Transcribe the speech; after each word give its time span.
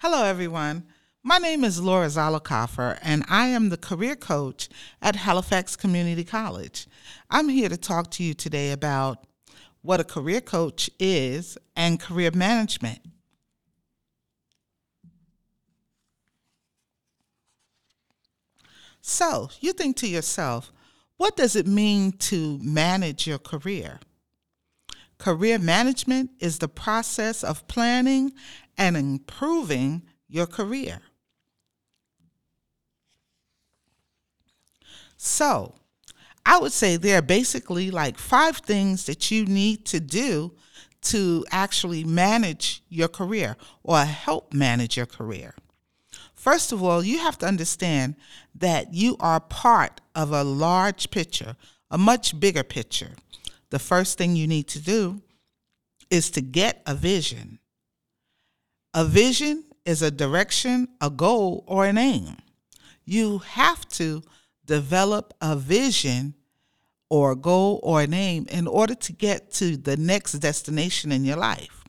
Hello, 0.00 0.24
everyone. 0.24 0.84
My 1.22 1.38
name 1.38 1.64
is 1.64 1.80
Laura 1.80 2.08
Zollicoffer, 2.08 2.98
and 3.00 3.24
I 3.30 3.46
am 3.46 3.70
the 3.70 3.78
career 3.78 4.14
coach 4.14 4.68
at 5.00 5.16
Halifax 5.16 5.74
Community 5.74 6.22
College. 6.22 6.86
I'm 7.30 7.48
here 7.48 7.70
to 7.70 7.78
talk 7.78 8.10
to 8.10 8.22
you 8.22 8.34
today 8.34 8.72
about 8.72 9.26
what 9.80 9.98
a 9.98 10.04
career 10.04 10.42
coach 10.42 10.90
is 11.00 11.56
and 11.74 11.98
career 11.98 12.30
management. 12.34 12.98
So, 19.00 19.48
you 19.60 19.72
think 19.72 19.96
to 19.96 20.06
yourself, 20.06 20.74
what 21.16 21.36
does 21.36 21.56
it 21.56 21.66
mean 21.66 22.12
to 22.12 22.58
manage 22.62 23.26
your 23.26 23.38
career? 23.38 24.00
Career 25.18 25.58
management 25.58 26.32
is 26.38 26.58
the 26.58 26.68
process 26.68 27.42
of 27.42 27.66
planning 27.68 28.32
and 28.78 28.96
improving 28.96 30.02
your 30.28 30.46
career. 30.46 31.00
So, 35.16 35.74
I 36.44 36.58
would 36.58 36.72
say 36.72 36.96
there 36.96 37.18
are 37.18 37.22
basically 37.22 37.90
like 37.90 38.18
five 38.18 38.58
things 38.58 39.06
that 39.06 39.30
you 39.30 39.46
need 39.46 39.84
to 39.86 40.00
do 40.00 40.52
to 41.02 41.44
actually 41.50 42.04
manage 42.04 42.82
your 42.88 43.08
career 43.08 43.56
or 43.82 44.04
help 44.04 44.52
manage 44.52 44.96
your 44.96 45.06
career. 45.06 45.54
First 46.34 46.70
of 46.70 46.82
all, 46.82 47.02
you 47.02 47.18
have 47.18 47.38
to 47.38 47.46
understand 47.46 48.14
that 48.54 48.94
you 48.94 49.16
are 49.18 49.40
part 49.40 50.00
of 50.14 50.32
a 50.32 50.44
large 50.44 51.10
picture, 51.10 51.56
a 51.90 51.98
much 51.98 52.38
bigger 52.38 52.62
picture. 52.62 53.12
The 53.70 53.78
first 53.78 54.16
thing 54.18 54.36
you 54.36 54.46
need 54.46 54.68
to 54.68 54.80
do 54.80 55.22
is 56.10 56.30
to 56.30 56.40
get 56.40 56.82
a 56.86 56.94
vision. 56.94 57.58
A 58.96 59.04
vision 59.04 59.64
is 59.84 60.00
a 60.00 60.10
direction, 60.10 60.88
a 61.02 61.10
goal, 61.10 61.64
or 61.66 61.84
an 61.84 61.98
aim. 61.98 62.38
You 63.04 63.40
have 63.40 63.86
to 63.90 64.22
develop 64.64 65.34
a 65.38 65.54
vision 65.54 66.32
or 67.10 67.32
a 67.32 67.36
goal 67.36 67.78
or 67.82 68.00
an 68.00 68.14
aim 68.14 68.46
in 68.48 68.66
order 68.66 68.94
to 68.94 69.12
get 69.12 69.50
to 69.50 69.76
the 69.76 69.98
next 69.98 70.32
destination 70.32 71.12
in 71.12 71.26
your 71.26 71.36
life. 71.36 71.84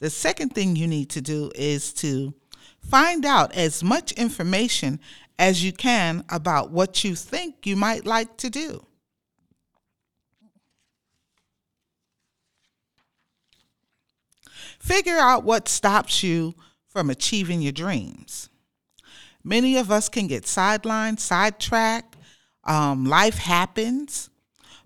The 0.00 0.10
second 0.10 0.56
thing 0.56 0.74
you 0.74 0.88
need 0.88 1.08
to 1.10 1.20
do 1.20 1.52
is 1.54 1.92
to 1.94 2.34
find 2.80 3.24
out 3.24 3.54
as 3.54 3.84
much 3.84 4.10
information 4.10 4.98
as 5.38 5.62
you 5.62 5.72
can 5.72 6.24
about 6.28 6.72
what 6.72 7.04
you 7.04 7.14
think 7.14 7.64
you 7.64 7.76
might 7.76 8.04
like 8.04 8.36
to 8.38 8.50
do. 8.50 8.84
Figure 14.82 15.16
out 15.16 15.44
what 15.44 15.68
stops 15.68 16.24
you 16.24 16.56
from 16.88 17.08
achieving 17.08 17.62
your 17.62 17.70
dreams. 17.70 18.48
Many 19.44 19.76
of 19.76 19.92
us 19.92 20.08
can 20.08 20.26
get 20.26 20.42
sidelined, 20.42 21.20
sidetracked. 21.20 22.16
Um, 22.64 23.04
life 23.04 23.36
happens. 23.38 24.28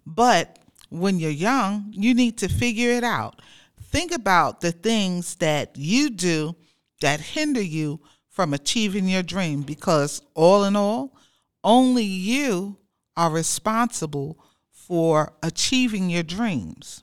But 0.04 0.58
when 0.90 1.18
you're 1.18 1.30
young, 1.30 1.86
you 1.92 2.12
need 2.12 2.36
to 2.38 2.48
figure 2.48 2.90
it 2.90 3.04
out. 3.04 3.40
Think 3.84 4.12
about 4.12 4.60
the 4.60 4.70
things 4.70 5.36
that 5.36 5.78
you 5.78 6.10
do 6.10 6.54
that 7.00 7.20
hinder 7.20 7.62
you 7.62 8.00
from 8.28 8.52
achieving 8.52 9.08
your 9.08 9.22
dream 9.22 9.62
because, 9.62 10.20
all 10.34 10.64
in 10.64 10.76
all, 10.76 11.16
only 11.64 12.04
you 12.04 12.76
are 13.16 13.30
responsible 13.30 14.38
for 14.70 15.32
achieving 15.42 16.10
your 16.10 16.22
dreams. 16.22 17.02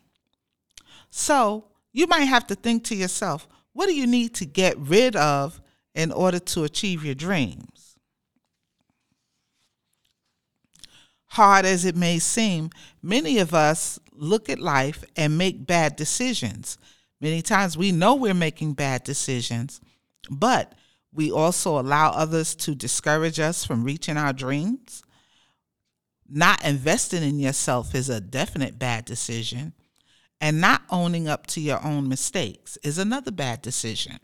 So, 1.09 1.69
you 1.93 2.07
might 2.07 2.25
have 2.25 2.47
to 2.47 2.55
think 2.55 2.83
to 2.85 2.95
yourself, 2.95 3.47
what 3.71 3.87
do 3.87 3.95
you 3.95 4.07
need 4.07 4.33
to 4.35 4.45
get 4.45 4.77
rid 4.77 5.15
of 5.15 5.61
in 5.95 6.11
order 6.11 6.39
to 6.39 6.63
achieve 6.63 7.05
your 7.05 7.15
dreams? 7.15 7.97
Hard 11.27 11.65
as 11.65 11.85
it 11.85 11.95
may 11.95 12.19
seem, 12.19 12.69
many 13.01 13.39
of 13.39 13.53
us 13.53 13.99
look 14.11 14.49
at 14.49 14.59
life 14.59 15.03
and 15.15 15.37
make 15.37 15.65
bad 15.65 15.95
decisions. 15.95 16.77
Many 17.21 17.41
times 17.41 17.77
we 17.77 17.91
know 17.91 18.15
we're 18.15 18.33
making 18.33 18.73
bad 18.73 19.03
decisions, 19.03 19.81
but 20.29 20.73
we 21.11 21.31
also 21.31 21.79
allow 21.79 22.09
others 22.09 22.55
to 22.55 22.75
discourage 22.75 23.39
us 23.39 23.65
from 23.65 23.83
reaching 23.83 24.17
our 24.17 24.33
dreams. 24.33 25.03
Not 26.27 26.63
investing 26.63 27.23
in 27.23 27.39
yourself 27.39 27.95
is 27.95 28.09
a 28.09 28.21
definite 28.21 28.77
bad 28.79 29.05
decision 29.05 29.73
and 30.43 30.59
not 30.59 30.81
owning 30.89 31.29
up 31.29 31.47
to 31.47 31.61
your 31.61 31.81
own 31.85 32.09
mistakes 32.09 32.77
is 32.83 32.97
another 32.97 33.31
bad 33.31 33.61
decision. 33.61 34.19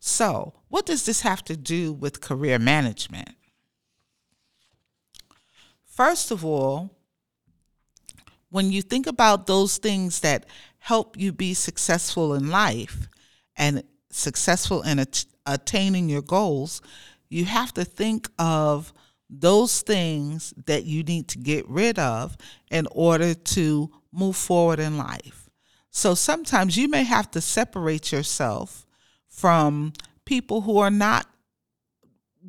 So, 0.00 0.52
what 0.66 0.84
does 0.84 1.06
this 1.06 1.20
have 1.20 1.44
to 1.44 1.56
do 1.56 1.92
with 1.92 2.20
career 2.20 2.58
management? 2.58 3.36
First 5.84 6.32
of 6.32 6.44
all, 6.44 6.90
when 8.50 8.72
you 8.72 8.82
think 8.82 9.06
about 9.06 9.46
those 9.46 9.78
things 9.78 10.18
that 10.20 10.44
help 10.80 11.16
you 11.16 11.30
be 11.30 11.54
successful 11.54 12.34
in 12.34 12.50
life 12.50 13.08
and 13.54 13.84
successful 14.10 14.82
in 14.82 14.98
at- 14.98 15.24
attaining 15.46 16.08
your 16.08 16.22
goals, 16.22 16.82
you 17.28 17.44
have 17.44 17.72
to 17.74 17.84
think 17.84 18.28
of 18.40 18.92
those 19.30 19.82
things 19.82 20.52
that 20.66 20.84
you 20.84 21.04
need 21.04 21.28
to 21.28 21.38
get 21.38 21.68
rid 21.68 21.96
of 22.00 22.36
in 22.72 22.88
order 22.90 23.34
to 23.34 23.92
move 24.12 24.36
forward 24.36 24.78
in 24.78 24.96
life. 24.96 25.48
So 25.90 26.14
sometimes 26.14 26.76
you 26.76 26.88
may 26.88 27.02
have 27.04 27.30
to 27.32 27.40
separate 27.40 28.12
yourself 28.12 28.86
from 29.28 29.92
people 30.24 30.62
who 30.62 30.78
are 30.78 30.90
not 30.90 31.26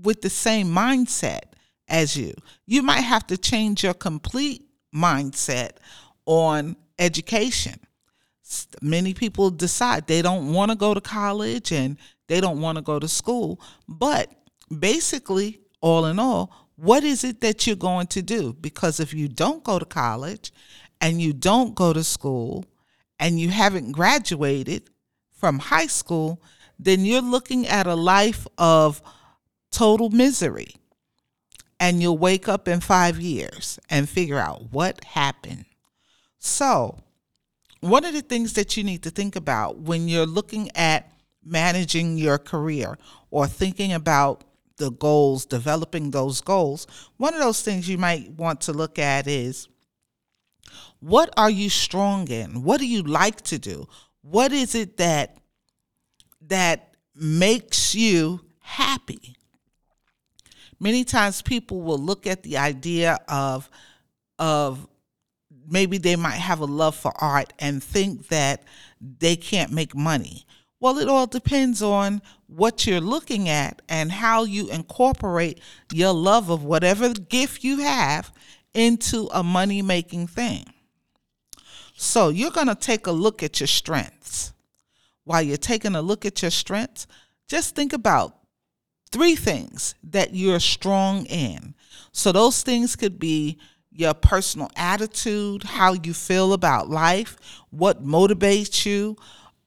with 0.02 0.22
the 0.22 0.30
same 0.30 0.68
mindset 0.68 1.42
as 1.88 2.16
you. 2.16 2.34
You 2.66 2.84
might 2.84 3.02
have 3.02 3.26
to 3.28 3.38
change 3.38 3.84
your 3.84 3.94
complete 3.94 4.64
mindset 4.94 5.72
on 6.26 6.76
education. 6.98 7.80
Many 8.82 9.14
people 9.14 9.50
decide 9.50 10.08
they 10.08 10.22
don't 10.22 10.54
want 10.54 10.72
to 10.72 10.78
go 10.78 10.94
to 10.94 11.02
college 11.02 11.72
and 11.72 11.98
they 12.28 12.42
don't 12.42 12.62
want 12.62 12.78
to 12.78 12.82
go 12.82 13.00
to 13.00 13.08
school. 13.08 13.60
But 13.88 14.32
basically, 14.78 15.62
all 15.82 16.06
in 16.06 16.20
all, 16.20 16.70
what 16.76 17.04
is 17.04 17.24
it 17.24 17.42
that 17.42 17.68
you're 17.68 17.76
going 17.76 18.08
to 18.08 18.22
do? 18.22 18.54
Because 18.54 19.00
if 19.00 19.14
you 19.14 19.28
don't 19.28 19.64
go 19.64 19.80
to 19.80 19.86
college 19.86 20.52
and 21.02 21.22
you 21.22 21.34
don't 21.34 21.76
go 21.76 21.94
to 21.94 22.04
school 22.04 22.66
and 23.20 23.40
you 23.40 23.50
haven't 23.50 23.92
graduated 23.92 24.90
from 25.32 25.60
high 25.60 25.88
school, 25.88 26.42
then 26.78 27.06
you're 27.06 27.22
looking 27.22 27.68
at 27.68 27.88
a 27.88 27.96
life 27.96 28.48
of 28.58 29.02
total 29.72 30.10
misery. 30.10 30.76
And 31.82 32.02
you'll 32.02 32.18
wake 32.18 32.50
up 32.50 32.68
in 32.68 32.82
five 32.82 33.22
years 33.22 33.80
and 33.90 34.10
figure 34.10 34.38
out 34.38 34.72
what 34.72 35.02
happened. 35.06 35.64
So, 36.38 37.00
one 37.80 38.04
of 38.04 38.14
the 38.14 38.22
things 38.22 38.54
that 38.54 38.76
you 38.76 38.84
need 38.84 39.04
to 39.04 39.10
think 39.10 39.38
about 39.38 39.78
when 39.78 40.10
you're 40.10 40.26
looking 40.26 40.70
at 40.76 41.10
managing 41.42 42.18
your 42.18 42.38
career 42.38 42.98
or 43.32 43.48
thinking 43.48 43.94
about 43.94 44.44
the 44.76 44.92
goals, 44.92 45.46
developing 45.46 46.12
those 46.12 46.42
goals, 46.42 46.86
one 47.16 47.34
of 47.34 47.40
those 47.40 47.62
things 47.62 47.88
you 47.88 47.98
might 47.98 48.30
want 48.32 48.60
to 48.62 48.74
look 48.74 49.00
at 49.00 49.28
is 49.28 49.70
what 51.00 51.34
are 51.38 51.50
you 51.50 51.70
strong 51.70 52.28
in? 52.28 52.64
What 52.64 52.80
do 52.80 52.88
you 52.88 53.04
like 53.04 53.42
to 53.44 53.60
do? 53.60 53.88
What 54.22 54.52
is 54.52 54.76
it 54.76 54.98
that 54.98 55.38
that 56.48 56.94
makes 57.16 57.96
you 57.96 58.42
happy? 58.60 59.36
Many 60.80 61.04
times 61.04 61.42
people 61.42 61.82
will 61.82 61.98
look 61.98 62.26
at 62.26 62.44
the 62.44 62.58
idea 62.58 63.20
of 63.28 63.70
of 64.38 64.88
maybe 65.68 65.98
they 65.98 66.16
might 66.16 66.32
have 66.38 66.60
a 66.60 66.66
love 66.66 66.96
for 66.96 67.12
art 67.22 67.54
and 67.60 67.84
think 67.84 68.28
that 68.30 68.64
they 69.02 69.36
can't 69.36 69.72
make 69.72 69.96
money. 69.96 70.46
Well, 70.80 70.98
it 70.98 71.10
all 71.10 71.28
depends 71.28 71.82
on 71.82 72.22
what 72.48 72.88
you're 72.88 73.02
looking 73.02 73.50
at 73.50 73.82
and 73.90 74.12
how 74.12 74.44
you 74.44 74.70
incorporate 74.70 75.60
your 75.94 76.14
love 76.14 76.50
of 76.50 76.64
whatever 76.64 77.14
gift 77.14 77.64
you 77.64 77.80
have 77.80 78.32
into 78.74 79.30
a 79.34 79.44
money 79.44 79.82
making 79.82 80.28
thing. 80.28 80.66
So 81.96 82.30
you're 82.30 82.52
going 82.52 82.68
to 82.68 82.76
take 82.76 83.08
a 83.08 83.12
look 83.12 83.44
at 83.44 83.60
your 83.60 83.68
strengths. 83.68 84.54
While 85.26 85.42
you're 85.42 85.58
taking 85.58 85.96
a 85.96 86.02
look 86.02 86.26
at 86.26 86.42
your 86.42 86.52
strengths, 86.52 87.08
just 87.48 87.76
think 87.76 87.94
about 87.94 88.36
three 89.12 89.36
things 89.36 89.96
that 90.04 90.34
you're 90.34 90.60
strong 90.60 91.26
in. 91.26 91.76
So 92.12 92.32
those 92.32 92.64
things 92.64 92.96
could 92.96 93.20
be 93.20 93.60
your 93.92 94.14
personal 94.14 94.70
attitude, 94.76 95.64
how 95.64 95.94
you 95.94 96.14
feel 96.14 96.54
about 96.54 96.90
life, 96.90 97.38
what 97.70 98.04
motivates 98.04 98.86
you, 98.86 99.18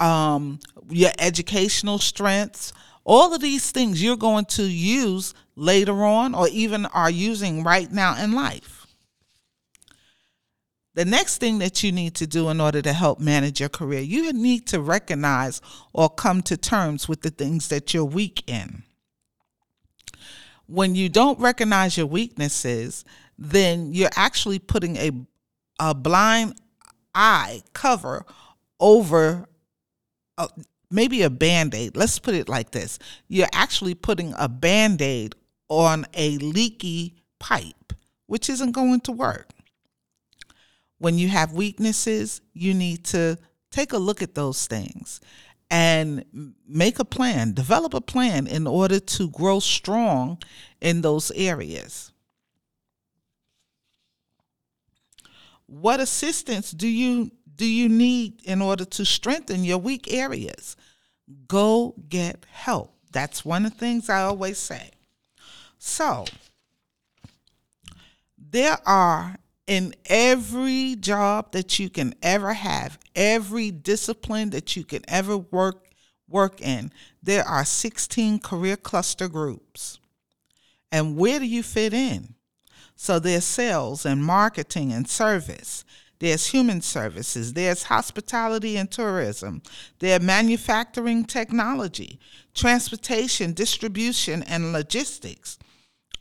um, 0.01 0.59
your 0.89 1.11
educational 1.19 1.99
strengths. 1.99 2.73
All 3.05 3.35
of 3.35 3.41
these 3.41 3.71
things 3.71 4.03
you're 4.03 4.17
going 4.17 4.47
to 4.47 4.63
use 4.63 5.35
later 5.55 6.05
on 6.05 6.35
or 6.35 6.49
even 6.49 6.87
are 6.87 7.11
using 7.11 7.63
right 7.63 7.91
now 7.91 8.17
in 8.23 8.33
life. 8.33 8.82
The 10.95 11.05
next 11.07 11.39
thing 11.39 11.59
that 11.59 11.83
you 11.83 11.91
need 11.91 12.15
to 12.17 12.27
do 12.27 12.51
in 12.51 12.61
order 12.61 12.83
to 12.83 12.93
help 12.93 13.19
manage 13.19 13.61
your 13.61 13.71
career, 13.71 14.01
you 14.01 14.33
need 14.33 14.67
to 14.69 14.81
recognize 14.81 15.63
or 15.95 16.11
come 16.11 16.43
to 16.43 16.57
terms 16.57 17.09
with 17.09 17.23
the 17.23 17.31
things 17.31 17.69
that 17.69 17.95
you're 17.95 18.05
weak 18.05 18.45
in. 18.47 18.83
When 20.67 20.95
you 20.95 21.09
don't 21.09 21.39
recognize 21.39 21.97
your 21.97 22.07
weaknesses, 22.07 23.05
then 23.39 23.95
you're 23.95 24.11
actually 24.17 24.59
putting 24.59 24.97
a, 24.97 25.11
a 25.81 25.95
blind 25.95 26.61
eye 27.15 27.63
cover 27.73 28.27
over 28.79 29.49
a, 30.37 30.49
maybe 30.91 31.23
a 31.23 31.31
band 31.31 31.75
aid. 31.75 31.97
Let's 31.97 32.19
put 32.19 32.35
it 32.35 32.49
like 32.49 32.71
this 32.71 32.99
you're 33.29 33.49
actually 33.53 33.95
putting 33.95 34.35
a 34.37 34.49
band 34.49 35.01
aid 35.01 35.35
on 35.69 36.05
a 36.15 36.37
leaky 36.39 37.17
pipe, 37.39 37.95
which 38.27 38.51
isn't 38.51 38.73
going 38.73 39.01
to 39.01 39.13
work. 39.13 39.49
When 41.03 41.19
you 41.19 41.31
have 41.31 41.53
weaknesses, 41.53 42.41
you 42.55 42.75
need 42.75 43.05
to 43.07 43.37
take 43.73 43.93
a 43.93 43.99
look 43.99 44.23
at 44.23 44.37
those 44.37 44.69
things 44.69 45.21
and 45.69 46.25
make 46.69 47.01
a 47.01 47.05
plan, 47.05 47.55
develop 47.55 47.93
a 47.93 48.01
plan 48.01 48.47
in 48.47 48.69
order 48.69 49.01
to 49.01 49.29
grow 49.31 49.59
strong 49.59 50.39
in 50.81 51.01
those 51.01 51.33
areas. 51.33 52.13
What 55.67 55.99
assistance 55.99 56.71
do 56.71 56.87
you 56.87 57.33
do 57.53 57.67
you 57.67 57.89
need 57.89 58.41
in 58.45 58.63
order 58.63 58.85
to 58.85 59.05
strengthen 59.05 59.65
your 59.65 59.79
weak 59.79 60.13
areas? 60.13 60.77
Go 61.49 61.97
get 62.09 62.47
help. 62.49 62.95
That's 63.11 63.45
one 63.45 63.67
of 63.67 63.73
the 63.73 63.79
things 63.79 64.09
I 64.09 64.23
always 64.23 64.59
say. 64.59 64.93
So, 65.79 66.27
there 68.39 68.79
are 68.87 69.39
in 69.67 69.95
every 70.07 70.97
job 70.97 71.53
that 71.53 71.79
you 71.79 71.89
can 71.89 72.15
ever 72.23 72.53
have, 72.53 72.99
every 73.15 73.71
discipline 73.71 74.51
that 74.51 74.77
you 74.77 74.85
can 74.85 75.03
ever 75.09 75.39
work 75.39 75.89
work 76.29 76.61
in, 76.61 76.91
there 77.23 77.45
are 77.45 77.65
16 77.65 78.39
career 78.41 78.77
cluster 78.77 79.29
groups. 79.29 79.99
And 80.91 81.17
where 81.17 81.39
do 81.39 81.47
you 81.47 81.63
fit 81.63 81.93
in? 81.93 82.35
So 82.97 83.19
there's 83.19 83.45
sales 83.45 84.07
and 84.07 84.25
marketing 84.25 84.93
and 84.93 85.09
service. 85.09 85.85
There's 86.19 86.47
human 86.47 86.83
services. 86.83 87.53
There's 87.53 87.83
hospitality 87.85 88.77
and 88.77 88.91
tourism. 88.91 89.63
There's 89.99 90.23
manufacturing 90.23 91.25
technology, 91.25 92.21
transportation, 92.55 93.55
distribution, 93.55 94.45
and 94.45 94.73
logistics, 94.73 95.59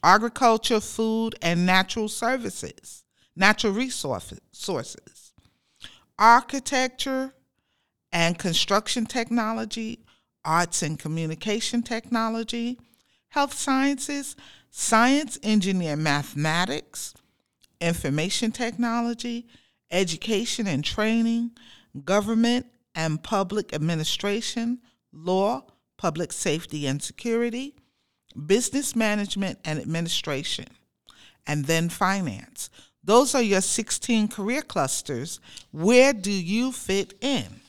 agriculture, 0.04 0.80
food, 0.80 1.36
and 1.42 1.66
natural 1.68 2.08
services, 2.08 3.04
natural 3.36 3.74
resources, 3.74 4.40
architecture 6.18 7.34
and 8.12 8.38
construction 8.38 9.06
technology, 9.06 10.00
arts 10.44 10.82
and 10.82 11.00
communication 11.00 11.82
technology, 11.82 12.80
health 13.30 13.54
sciences, 13.54 14.36
science, 14.70 15.40
engineer, 15.44 15.96
mathematics, 15.96 17.14
information 17.80 18.52
technology, 18.52 19.48
education 19.90 20.68
and 20.68 20.84
training, 20.84 21.52
government 22.06 22.66
and 22.96 23.24
public 23.24 23.74
administration, 23.74 24.80
law, 25.12 25.64
public 25.98 26.32
safety 26.32 26.88
and 26.88 27.02
security, 27.02 27.76
business 28.46 28.96
management 28.96 29.60
and 29.66 29.80
administration, 29.80 30.66
and 31.46 31.66
then 31.66 31.90
finance. 31.90 32.70
Those 33.04 33.34
are 33.34 33.42
your 33.42 33.62
16 33.62 34.28
career 34.28 34.62
clusters. 34.62 35.40
Where 35.72 36.14
do 36.14 36.32
you 36.32 36.72
fit 36.72 37.14
in? 37.22 37.62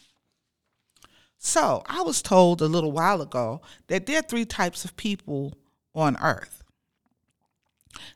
So, 1.39 1.83
I 1.87 2.03
was 2.03 2.23
told 2.23 2.63
a 2.63 2.67
little 2.67 2.93
while 2.93 3.21
ago 3.21 3.63
that 3.89 4.07
there 4.07 4.21
are 4.21 4.23
three 4.23 4.45
types 4.45 4.85
of 4.85 4.97
people 4.97 5.55
on 5.95 6.17
earth. 6.23 6.63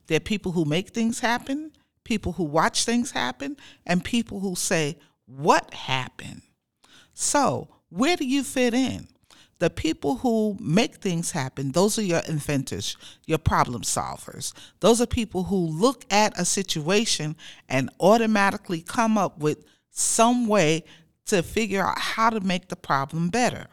There 0.06 0.18
are 0.18 0.20
people 0.20 0.52
who 0.52 0.64
make 0.64 0.90
things 0.90 1.20
happen, 1.20 1.72
people 2.04 2.32
who 2.32 2.44
watch 2.44 2.84
things 2.84 3.10
happen, 3.10 3.56
and 3.84 4.04
people 4.04 4.40
who 4.40 4.54
say, 4.54 4.98
What 5.26 5.74
happened? 5.74 6.42
So, 7.14 7.68
where 7.88 8.16
do 8.16 8.24
you 8.24 8.44
fit 8.44 8.74
in? 8.74 9.08
The 9.58 9.70
people 9.70 10.16
who 10.16 10.56
make 10.60 10.96
things 10.96 11.30
happen, 11.30 11.72
those 11.72 11.98
are 11.98 12.02
your 12.02 12.20
inventors, 12.28 12.96
your 13.26 13.38
problem 13.38 13.82
solvers. 13.82 14.52
Those 14.80 15.00
are 15.00 15.06
people 15.06 15.44
who 15.44 15.56
look 15.56 16.04
at 16.10 16.38
a 16.38 16.44
situation 16.44 17.36
and 17.68 17.90
automatically 17.98 18.82
come 18.82 19.16
up 19.16 19.38
with 19.38 19.64
some 19.90 20.46
way 20.46 20.84
to 21.26 21.42
figure 21.42 21.82
out 21.82 21.98
how 21.98 22.30
to 22.30 22.40
make 22.40 22.68
the 22.68 22.76
problem 22.76 23.30
better. 23.30 23.66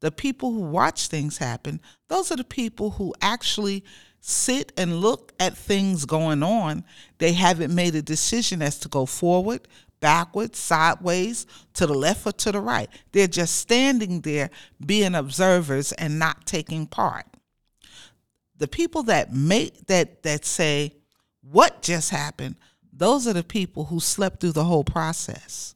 The 0.00 0.10
people 0.10 0.52
who 0.52 0.60
watch 0.60 1.08
things 1.08 1.38
happen, 1.38 1.80
those 2.08 2.32
are 2.32 2.36
the 2.36 2.44
people 2.44 2.92
who 2.92 3.14
actually 3.20 3.84
sit 4.20 4.72
and 4.76 5.00
look 5.00 5.32
at 5.38 5.56
things 5.56 6.04
going 6.04 6.42
on. 6.42 6.84
They 7.18 7.32
haven't 7.32 7.74
made 7.74 7.94
a 7.94 8.02
decision 8.02 8.62
as 8.62 8.78
to 8.80 8.88
go 8.88 9.06
forward, 9.06 9.68
backwards, 10.00 10.58
sideways, 10.58 11.46
to 11.74 11.86
the 11.86 11.94
left 11.94 12.26
or 12.26 12.32
to 12.32 12.52
the 12.52 12.60
right. 12.60 12.88
They're 13.12 13.26
just 13.26 13.56
standing 13.56 14.20
there 14.20 14.50
being 14.84 15.14
observers 15.14 15.92
and 15.92 16.18
not 16.18 16.46
taking 16.46 16.86
part. 16.86 17.26
The 18.56 18.68
people 18.68 19.04
that 19.04 19.32
make 19.32 19.86
that 19.86 20.22
that 20.24 20.44
say 20.44 20.96
what 21.40 21.82
just 21.82 22.10
happened, 22.10 22.56
those 22.92 23.26
are 23.26 23.32
the 23.32 23.44
people 23.44 23.84
who 23.84 24.00
slept 24.00 24.40
through 24.40 24.52
the 24.52 24.64
whole 24.64 24.84
process. 24.84 25.74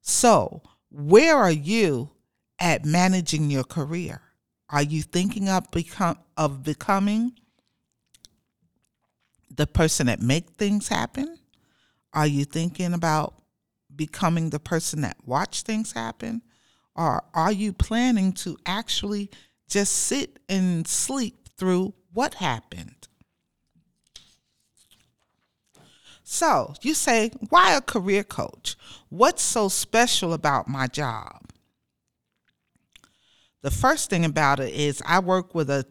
So, 0.00 0.62
where 0.90 1.36
are 1.36 1.50
you 1.50 2.10
at 2.58 2.84
managing 2.84 3.50
your 3.50 3.64
career? 3.64 4.20
Are 4.68 4.82
you 4.82 5.02
thinking 5.02 5.48
of 5.48 5.70
become 5.70 6.18
of 6.36 6.62
becoming 6.62 7.32
the 9.50 9.66
person 9.66 10.06
that 10.06 10.20
make 10.20 10.50
things 10.50 10.88
happen? 10.88 11.38
Are 12.14 12.26
you 12.26 12.44
thinking 12.44 12.94
about 12.94 13.34
becoming 13.94 14.50
the 14.50 14.60
person 14.60 15.02
that 15.02 15.16
watch 15.24 15.62
things 15.62 15.92
happen? 15.92 16.42
Or 16.94 17.24
are 17.34 17.52
you 17.52 17.72
planning 17.72 18.32
to 18.34 18.56
actually 18.64 19.30
just 19.68 19.92
sit 19.92 20.38
and 20.48 20.86
sleep 20.86 21.48
through 21.58 21.92
what 22.12 22.34
happened? 22.34 23.08
So 26.22 26.74
you 26.80 26.94
say, 26.94 27.32
why 27.50 27.74
a 27.74 27.80
career 27.80 28.24
coach? 28.24 28.76
What's 29.08 29.42
so 29.42 29.68
special 29.68 30.32
about 30.32 30.68
my 30.68 30.86
job? 30.86 31.50
The 33.62 33.70
first 33.70 34.08
thing 34.08 34.24
about 34.24 34.60
it 34.60 34.72
is 34.72 35.02
I 35.04 35.18
work 35.18 35.54
with 35.54 35.68
a, 35.68 35.84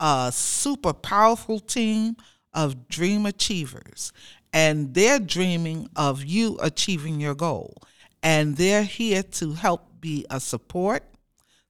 a 0.00 0.30
super 0.32 0.92
powerful 0.92 1.60
team 1.60 2.16
of 2.52 2.88
dream 2.88 3.26
achievers, 3.26 4.12
and 4.52 4.94
they're 4.94 5.18
dreaming 5.18 5.88
of 5.96 6.24
you 6.24 6.58
achieving 6.60 7.20
your 7.20 7.34
goal. 7.34 7.76
And 8.22 8.56
they're 8.56 8.82
here 8.82 9.22
to 9.22 9.52
help 9.54 10.00
be 10.00 10.26
a 10.30 10.40
support 10.40 11.02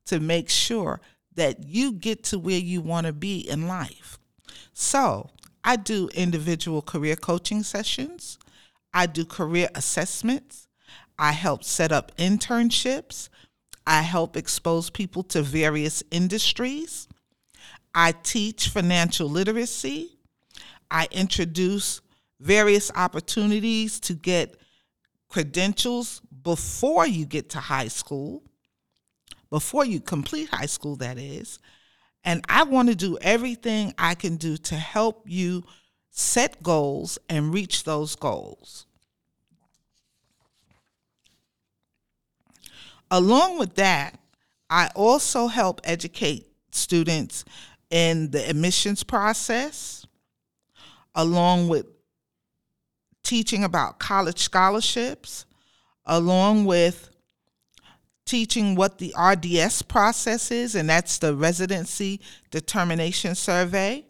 to 0.06 0.18
make 0.20 0.48
sure 0.48 1.00
that 1.34 1.64
you 1.64 1.92
get 1.92 2.24
to 2.24 2.38
where 2.38 2.58
you 2.58 2.80
want 2.80 3.06
to 3.06 3.12
be 3.12 3.38
in 3.38 3.68
life. 3.68 4.18
So, 4.72 5.30
I 5.62 5.76
do 5.76 6.08
individual 6.14 6.82
career 6.82 7.16
coaching 7.16 7.62
sessions, 7.62 8.38
I 8.94 9.06
do 9.06 9.24
career 9.24 9.68
assessments, 9.74 10.66
I 11.18 11.32
help 11.32 11.62
set 11.62 11.92
up 11.92 12.16
internships, 12.16 13.28
I 13.86 14.02
help 14.02 14.36
expose 14.36 14.90
people 14.90 15.22
to 15.24 15.42
various 15.42 16.02
industries, 16.10 17.08
I 17.94 18.12
teach 18.12 18.68
financial 18.68 19.28
literacy. 19.28 20.16
I 20.90 21.08
introduce 21.10 22.00
various 22.40 22.90
opportunities 22.94 24.00
to 24.00 24.14
get 24.14 24.56
credentials 25.28 26.20
before 26.42 27.06
you 27.06 27.26
get 27.26 27.50
to 27.50 27.60
high 27.60 27.88
school, 27.88 28.42
before 29.50 29.84
you 29.84 30.00
complete 30.00 30.48
high 30.48 30.66
school, 30.66 30.96
that 30.96 31.18
is. 31.18 31.58
And 32.24 32.44
I 32.48 32.64
want 32.64 32.88
to 32.88 32.94
do 32.94 33.18
everything 33.20 33.94
I 33.98 34.14
can 34.14 34.36
do 34.36 34.56
to 34.56 34.74
help 34.74 35.24
you 35.26 35.64
set 36.10 36.62
goals 36.62 37.18
and 37.28 37.54
reach 37.54 37.84
those 37.84 38.16
goals. 38.16 38.86
Along 43.10 43.58
with 43.58 43.74
that, 43.74 44.18
I 44.68 44.90
also 44.94 45.48
help 45.48 45.80
educate 45.84 46.46
students 46.70 47.44
in 47.90 48.30
the 48.30 48.48
admissions 48.48 49.02
process 49.02 50.06
along 51.14 51.68
with 51.68 51.86
teaching 53.22 53.64
about 53.64 53.98
college 53.98 54.38
scholarships, 54.38 55.44
along 56.06 56.64
with 56.64 57.10
teaching 58.24 58.74
what 58.76 58.98
the 58.98 59.12
RDS 59.18 59.82
process 59.82 60.50
is, 60.50 60.74
and 60.74 60.88
that's 60.88 61.18
the 61.18 61.34
Residency 61.34 62.20
Determination 62.50 63.34
Survey. 63.34 64.04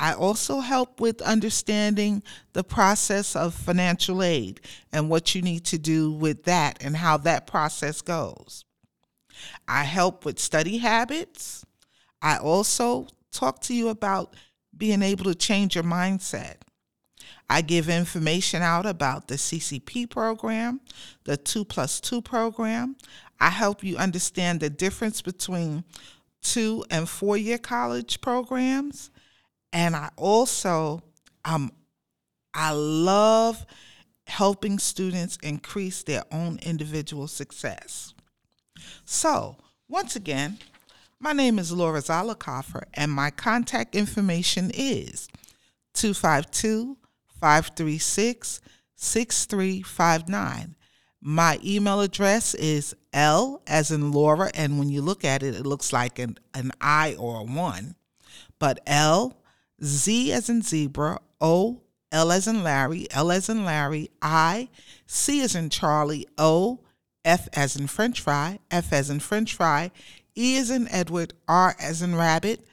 I 0.00 0.14
also 0.14 0.60
help 0.60 1.00
with 1.00 1.20
understanding 1.22 2.22
the 2.52 2.62
process 2.62 3.34
of 3.34 3.52
financial 3.54 4.22
aid 4.22 4.60
and 4.92 5.10
what 5.10 5.34
you 5.34 5.42
need 5.42 5.64
to 5.66 5.78
do 5.78 6.12
with 6.12 6.44
that 6.44 6.78
and 6.80 6.96
how 6.96 7.16
that 7.18 7.48
process 7.48 8.00
goes. 8.00 8.64
I 9.66 9.82
help 9.84 10.24
with 10.24 10.38
study 10.38 10.78
habits. 10.78 11.64
I 12.22 12.36
also 12.36 13.08
talk 13.32 13.60
to 13.62 13.74
you 13.74 13.88
about 13.88 14.34
being 14.76 15.02
able 15.02 15.24
to 15.24 15.34
change 15.34 15.74
your 15.74 15.84
mindset. 15.84 16.56
I 17.50 17.62
give 17.62 17.88
information 17.88 18.62
out 18.62 18.84
about 18.84 19.28
the 19.28 19.36
CCP 19.36 20.10
program, 20.10 20.80
the 21.24 21.36
2 21.36 21.64
plus 21.64 22.00
2 22.00 22.20
program. 22.20 22.96
I 23.40 23.48
help 23.50 23.82
you 23.82 23.96
understand 23.96 24.60
the 24.60 24.68
difference 24.68 25.22
between 25.22 25.84
two 26.42 26.84
and 26.90 27.08
four 27.08 27.36
year 27.36 27.58
college 27.58 28.20
programs. 28.20 29.10
And 29.72 29.94
I 29.96 30.10
also, 30.16 31.02
um, 31.44 31.72
I 32.54 32.72
love 32.72 33.64
helping 34.26 34.78
students 34.78 35.38
increase 35.42 36.02
their 36.02 36.24
own 36.30 36.58
individual 36.62 37.26
success. 37.28 38.14
So, 39.04 39.56
once 39.88 40.16
again, 40.16 40.58
my 41.18 41.32
name 41.32 41.58
is 41.58 41.72
Laura 41.72 42.00
Zollicoffer, 42.00 42.84
and 42.94 43.10
my 43.10 43.30
contact 43.30 43.96
information 43.96 44.70
is 44.72 45.28
252 45.94 46.96
536 47.40 48.60
6359. 48.96 50.74
My 51.20 51.58
email 51.64 52.00
address 52.00 52.54
is 52.54 52.94
L 53.12 53.62
as 53.66 53.90
in 53.90 54.12
Laura, 54.12 54.50
and 54.54 54.78
when 54.78 54.88
you 54.88 55.02
look 55.02 55.24
at 55.24 55.42
it, 55.42 55.54
it 55.54 55.66
looks 55.66 55.92
like 55.92 56.18
an, 56.18 56.38
an 56.54 56.72
I 56.80 57.14
or 57.16 57.40
a 57.40 57.44
one. 57.44 57.96
But 58.58 58.80
L, 58.86 59.36
Z 59.82 60.32
as 60.32 60.48
in 60.48 60.62
zebra, 60.62 61.20
O, 61.40 61.82
L 62.10 62.32
as 62.32 62.46
in 62.46 62.62
Larry, 62.62 63.06
L 63.10 63.30
as 63.30 63.48
in 63.48 63.64
Larry, 63.64 64.10
I, 64.22 64.68
C 65.06 65.40
as 65.42 65.54
in 65.54 65.70
Charlie, 65.70 66.26
O, 66.38 66.80
F 67.24 67.48
as 67.52 67.76
in 67.76 67.86
French 67.86 68.20
fry, 68.20 68.58
F 68.70 68.92
as 68.92 69.10
in 69.10 69.20
French 69.20 69.54
fry, 69.54 69.90
E 70.36 70.56
as 70.56 70.70
in 70.70 70.88
Edward, 70.88 71.34
R 71.46 71.76
as 71.80 72.00
in 72.00 72.14
Rabbit, 72.14 72.66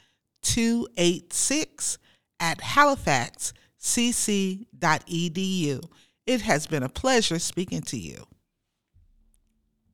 286 0.44 1.98
at 2.40 2.62
halifaxcc.edu. 3.86 5.84
It 6.26 6.42
has 6.42 6.66
been 6.68 6.84
a 6.84 6.90
pleasure 6.90 7.40
speaking 7.40 7.82
to 7.84 7.98
you. 7.98 8.26